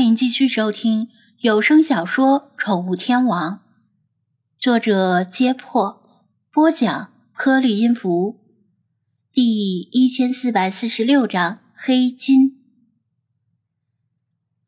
[0.00, 1.08] 欢迎继续收听
[1.40, 3.56] 有声小说《宠物天王》，
[4.58, 6.00] 作者：揭破，
[6.50, 8.40] 播讲：颗粒音符，
[9.30, 12.62] 第一千四百四十六章黑金。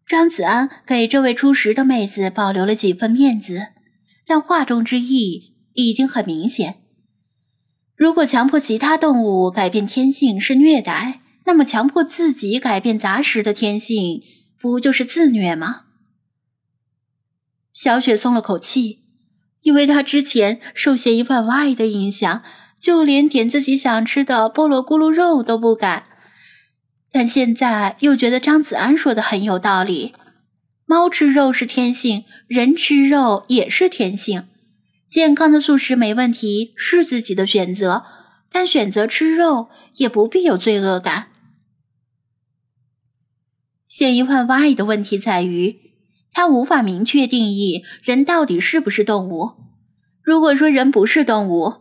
[0.07, 3.69] 张子安给这位初识的妹子保留了几分面子，
[4.27, 6.83] 但话中之意已经很明显。
[7.97, 14.23] 如果强迫其他动物改变天性是虐待，那么强迫自己改变杂食的天性。
[14.63, 15.87] 不就是自虐吗？
[17.73, 19.03] 小雪松了口气，
[19.63, 22.45] 因为她之前受嫌疑犯 Y 的影响，
[22.81, 26.05] 就连点自己想吃的菠萝咕噜肉都不敢。
[27.11, 30.15] 但现在又觉得张子安说的很有道理：
[30.87, 34.45] 猫吃肉是天性，人吃肉也是天性。
[35.11, 38.05] 健康的素食没问题，是自己的选择，
[38.53, 41.32] 但选择吃肉也不必有罪恶感。
[43.95, 45.77] 嫌疑犯 Y 的问题在于，
[46.33, 49.51] 他无法明确定义人到底是不是动物。
[50.23, 51.75] 如果说人不是动物，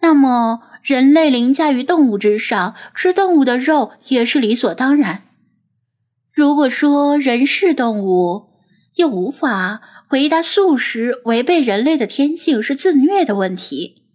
[0.00, 5.24] 那么人类凌驾于动物之上，吃动物的肉也是理所当然。
[6.32, 8.44] 如果说人是动物，
[8.94, 14.05] 又无法回答素食违背人类的天性是自虐的问题。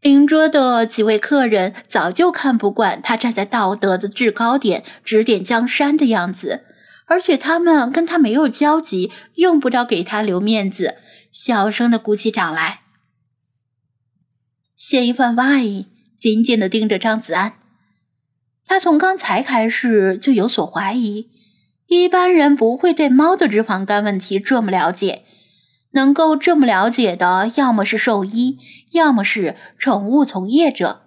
[0.00, 6.64] 邻桌的几位客人早就看不惯他站在道德的制高点指点江山的样子，
[7.06, 10.96] 而且他们跟他没有交集，用不着给他留面子，
[11.32, 12.82] 小声的鼓起掌来。
[14.76, 15.86] 嫌疑犯 Y
[16.18, 17.54] 紧紧的盯着张子安，
[18.64, 21.28] 他从刚才开始就有所怀疑，
[21.88, 25.24] 一般人不会对猫的脂肪肝问题这么了解。
[25.92, 28.58] 能够这么了解的，要么是兽医，
[28.92, 31.02] 要么是宠物从业者，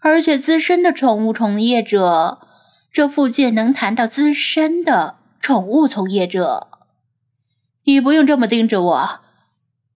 [0.00, 2.38] 而且资深的宠物从业者。
[2.92, 6.68] 这附近能谈到资深的宠物从业者，
[7.84, 9.20] 你不用这么盯着我。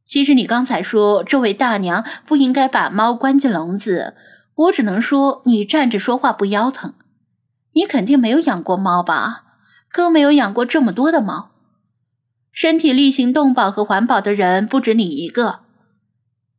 [0.06, 4.14] 其实你刚才说这位大娘不应该把猫关进笼子，
[4.54, 6.94] 我只能说你站着说话不腰疼。
[7.72, 9.44] 你肯定没有养过猫吧？
[9.90, 11.51] 更没有养过这么多的猫。
[12.52, 15.60] 身体力行动保和环保的人不止你一个，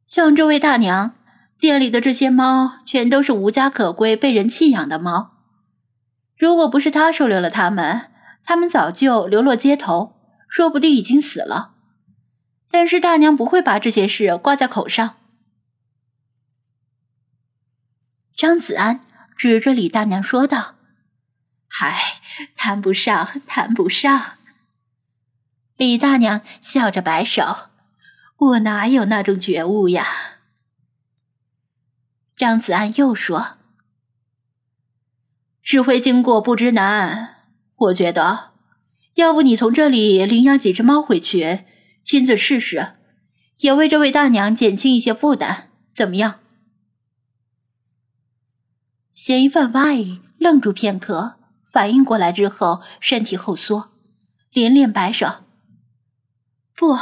[0.08, 1.16] 像这位大娘，
[1.60, 5.38] 店里的这些猫全都是无家可归、被人弃养的猫。
[6.36, 8.10] 如果不是她收留了它们，
[8.44, 11.76] 它们早就流落街头，说不定已经死了。
[12.72, 15.18] 但是大娘不会把这些事挂在口上。
[18.36, 19.02] 张子安
[19.38, 20.74] 指着李大娘说道
[21.70, 22.20] ：“嗨，
[22.56, 24.38] 谈不上，谈不上。”
[25.84, 27.68] 李大娘笑着摆手
[28.40, 30.08] ：“我哪有那种觉悟呀？”
[32.38, 33.58] 张子安又说
[35.62, 37.36] ：“是非经过不知难，
[37.76, 38.52] 我觉得，
[39.16, 41.66] 要不你从这里领养几只猫回去，
[42.02, 42.94] 亲自试试，
[43.58, 46.40] 也为这位大娘减轻一些负担，怎么样？”
[49.12, 53.92] 嫌疑犯 Y 愣住片刻，反应过来之后，身体后缩，
[54.54, 55.43] 连连摆手。
[56.84, 56.98] 不，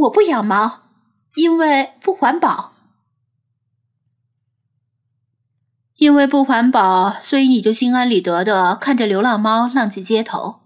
[0.00, 0.82] 我不养猫，
[1.36, 2.72] 因为不环保。
[5.94, 10.62] 因为不环保，所以你就心安理得的看着流浪猫浪迹街头。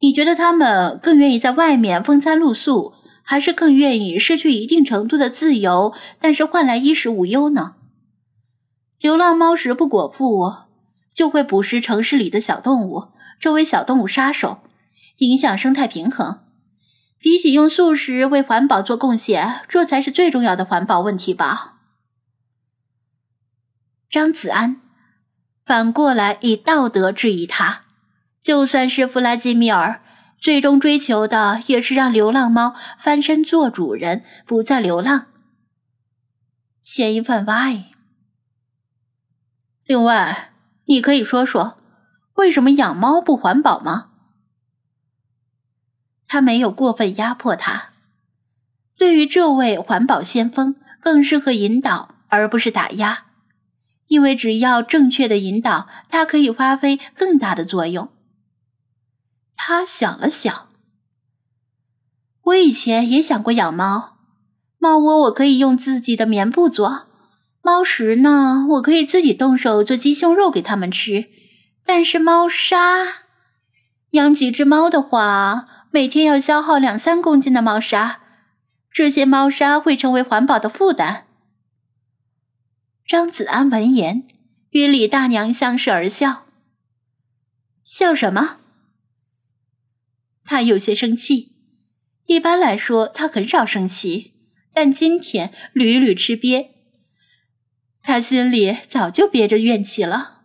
[0.00, 7.76] 你觉得他们更愿意在外面风餐露宿，还是更愿意失去一定程度的自由，但是换来衣食无忧呢？
[8.98, 10.52] 流浪猫食不果腹，
[11.14, 14.62] 就会捕食城市里的小动物，成为小动物杀手，
[15.18, 16.40] 影响生态平衡。
[17.18, 21.78] 比起用素食为环保做贡献，这才是最重要的环保问题吧？
[24.08, 24.80] 张子安
[25.64, 27.82] 反过来以道德质疑他，
[28.40, 30.00] 就算是弗拉基米尔，
[30.38, 35.26] 最终追求的也是让流浪猫翻身做主人，不再流浪。
[36.80, 37.86] 嫌疑犯 Y。
[39.84, 40.52] 另外，
[40.84, 41.76] 你可以说说，
[42.34, 44.12] 为什么养猫不环保吗？
[46.28, 47.90] 他没有过分压迫他。
[48.98, 53.26] 对于这位环保先锋，更适合引导而不是打压，
[54.06, 58.08] 因为只要正确的引导，他可以发挥更大的作用。
[59.54, 60.68] 他想了想，
[62.44, 64.16] 我以前也想过养猫，
[64.78, 67.06] 猫窝我可以用自己的棉布做，
[67.62, 71.28] 猫食呢，我可以自己动手做鸡胸肉给它们吃。
[71.84, 73.04] 但是猫砂，
[74.10, 75.85] 养几只猫的话。
[75.96, 78.20] 每天要消耗两三公斤的猫砂，
[78.90, 81.26] 这些猫砂会成为环保的负担。
[83.06, 84.26] 张子安闻言，
[84.72, 86.44] 与李大娘相视而笑。
[87.82, 88.58] 笑什么？
[90.44, 91.56] 他有些生气。
[92.26, 94.34] 一般来说，他很少生气，
[94.74, 96.72] 但今天屡屡吃瘪，
[98.02, 100.42] 他心里早就憋着怨气了。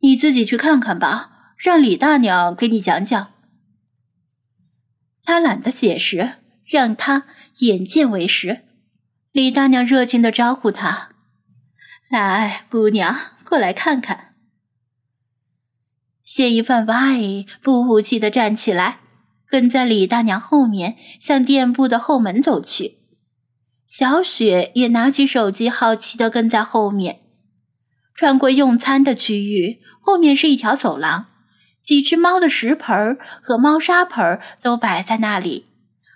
[0.00, 3.33] 你自己去看看吧，让李大娘给你讲讲。
[5.24, 6.34] 他懒得解释，
[6.64, 7.26] 让他
[7.58, 8.62] 眼见为实。
[9.32, 11.10] 李大娘热情的招呼他
[12.08, 14.34] ：“来，姑娘，过来看看。”
[16.22, 19.00] 谢一范歪不服气的站起来。
[19.46, 22.98] 跟在李大娘后面，向店铺的后门走去。
[23.86, 27.20] 小雪也拿起手机，好奇的跟在后面。
[28.16, 31.26] 穿过用餐的区域，后面是一条走廊，
[31.84, 35.66] 几只猫的食盆和猫砂盆都摆在那里，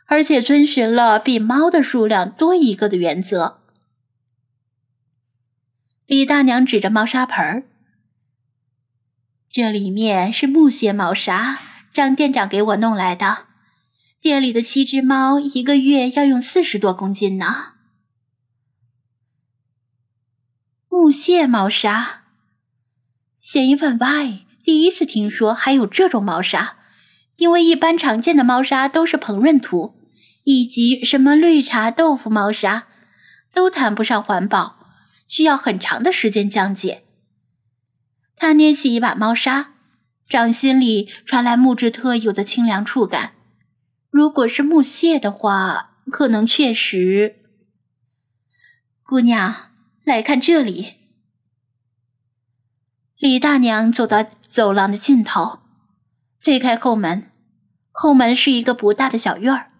[0.06, 3.60] 而且遵循了比猫的数量多一个的原则。
[6.06, 7.68] 李大娘指着猫砂盆
[9.50, 11.60] 这里面是木屑猫砂。
[11.90, 13.46] 张店长给我弄来的，
[14.20, 17.72] 店里的七只猫一个月要用四十多公斤呢。
[20.88, 22.24] 木屑猫砂，
[23.40, 26.76] 嫌疑犯 Y 第一次听说还有这种猫砂，
[27.38, 29.98] 因为一般常见的猫砂都是膨润土，
[30.44, 32.86] 以及什么绿茶豆腐猫砂，
[33.54, 34.76] 都谈不上环保，
[35.26, 37.04] 需要很长的时间降解。
[38.36, 39.72] 他捏起一把猫砂。
[40.28, 43.32] 掌心里传来木质特有的清凉触感。
[44.10, 47.36] 如果是木屑的话，可能确实。
[49.02, 49.70] 姑娘，
[50.04, 50.97] 来看这里。
[53.18, 55.58] 李大娘走到走廊的尽头，
[56.40, 57.32] 推开后门。
[57.90, 59.72] 后门是一个不大的小院儿。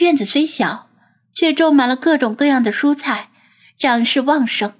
[0.00, 0.88] 院子虽小，
[1.34, 3.28] 却种满了各种各样的蔬菜，
[3.78, 4.72] 长势旺盛。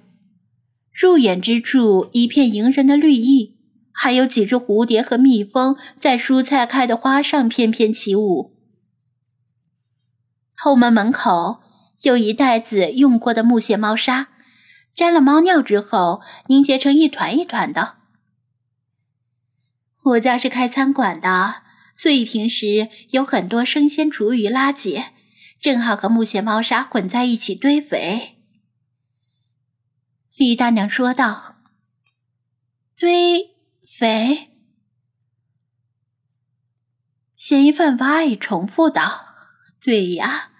[0.91, 3.59] 入眼之处，一片迎人的绿意。
[3.93, 8.55] 还有几只蝴蝶和蜜蜂在蔬菜开的花上翩翩起舞。
[10.55, 11.59] 后门门口
[12.01, 14.29] 有一袋子用过的木屑猫砂，
[14.99, 17.99] 沾了猫尿之后凝结成一团一团的。
[20.03, 21.63] 我家是开餐馆的，
[21.95, 25.01] 所以平时有很多生鲜厨余垃圾，
[25.61, 28.43] 正好和木屑猫砂混在一起堆肥。
[30.35, 31.61] 李大娘说道
[32.99, 33.55] ：“堆。”
[33.87, 34.49] 肥，
[37.37, 39.35] 嫌疑犯 Y 重复道
[39.81, 40.51] ：“对呀，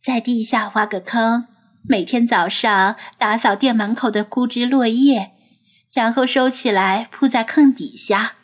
[0.00, 1.46] 在地下挖个坑，
[1.88, 5.32] 每天早上打扫店门口的枯枝落叶，
[5.92, 8.36] 然后收起来铺在坑底下，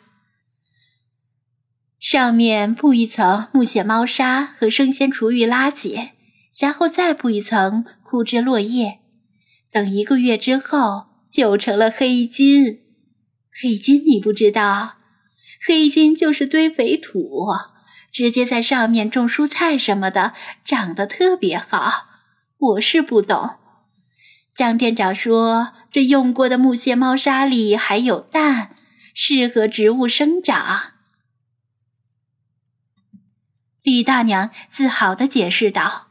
[1.99, 6.11] 上面铺一层木屑猫砂和生鲜厨余垃圾，
[6.57, 8.99] 然后再铺一层枯枝落叶，
[9.69, 12.79] 等一个月之后就成了黑金。”
[13.61, 14.95] 黑金你不知道，
[15.67, 17.45] 黑金就是堆肥土，
[18.11, 20.33] 直接在上面种蔬菜什么的，
[20.65, 22.12] 长得特别好。
[22.57, 23.57] 我是不懂。
[24.55, 28.75] 张店长说，这用过的木屑猫砂里还有氮，
[29.13, 30.93] 适合植物生长。
[33.81, 36.07] 李大娘自豪地解释道：“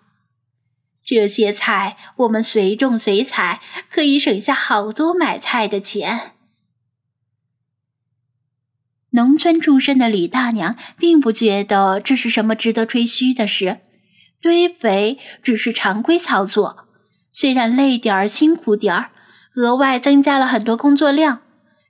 [1.03, 6.33] 这些菜我们随种随采，可以省下好多买菜的钱。”
[9.15, 13.81] 农村出身的李大娘并不觉得这是什么值得吹嘘的事，
[14.43, 16.89] 堆肥只是常规操作，
[17.31, 19.13] 虽然累点儿、辛苦点儿，
[19.55, 21.43] 额外增加了很多工作量，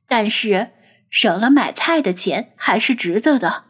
[0.07, 0.69] 但是
[1.09, 3.65] 省了买菜的钱还是值得的。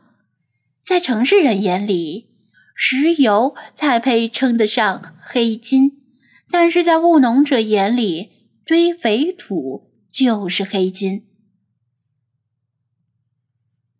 [0.83, 2.29] 在城市人眼里，
[2.75, 6.03] 石油才配称得上黑金，
[6.51, 11.29] 但是在务农者眼里，堆肥土就是黑金。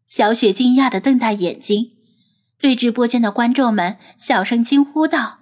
[0.05, 1.93] 小雪惊讶的瞪大眼睛，
[2.63, 5.41] 对直播间的观众们小声惊呼道：“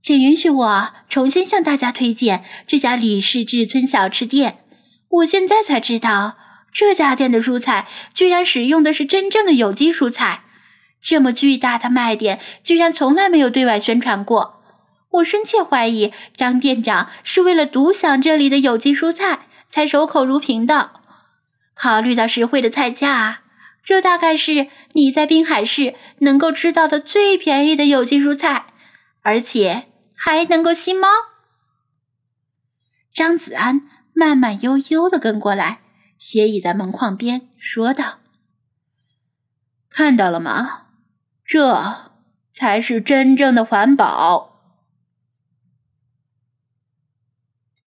[0.00, 4.64] 请允许我重新向大家推荐这家李氏至尊小吃店。
[5.10, 6.38] 我现在才知道，
[6.72, 10.44] 这家店的蔬菜居然使用的是真正的有机蔬菜。
[11.02, 14.62] 这么巨大的卖点，居然从来没有对外宣传过。
[15.10, 20.92] 我深切怀疑张店长是为了独享这里的有机蔬菜，才守口如瓶的。”
[21.76, 23.42] 考虑到实惠的菜价，
[23.88, 28.66] 这大概是你在滨海市能够吃到的最便宜的有机蔬菜，
[29.22, 31.08] 而且还能够吸猫。
[33.14, 35.80] 张子安慢慢悠悠的跟过来，
[36.18, 38.18] 斜倚在门框边，说道
[39.88, 40.88] ：“看到了吗？
[41.42, 42.10] 这
[42.52, 44.57] 才是真正的环保。”